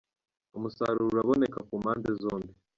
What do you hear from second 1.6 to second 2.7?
kumpande zombi.